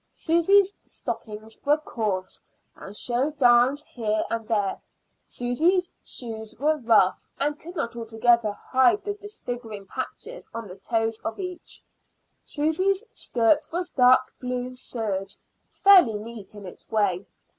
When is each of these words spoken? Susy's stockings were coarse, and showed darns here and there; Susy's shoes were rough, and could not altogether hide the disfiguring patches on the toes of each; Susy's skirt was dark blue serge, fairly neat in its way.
Susy's 0.09 0.73
stockings 0.83 1.63
were 1.63 1.77
coarse, 1.77 2.43
and 2.75 2.97
showed 2.97 3.37
darns 3.37 3.83
here 3.83 4.23
and 4.31 4.47
there; 4.47 4.81
Susy's 5.25 5.91
shoes 6.03 6.55
were 6.57 6.77
rough, 6.79 7.29
and 7.39 7.59
could 7.59 7.75
not 7.75 7.95
altogether 7.95 8.51
hide 8.51 9.03
the 9.03 9.13
disfiguring 9.13 9.85
patches 9.85 10.49
on 10.55 10.67
the 10.67 10.75
toes 10.77 11.19
of 11.19 11.37
each; 11.37 11.83
Susy's 12.41 13.03
skirt 13.13 13.67
was 13.71 13.89
dark 13.89 14.33
blue 14.39 14.73
serge, 14.73 15.37
fairly 15.69 16.17
neat 16.17 16.55
in 16.55 16.65
its 16.65 16.89
way. 16.89 17.27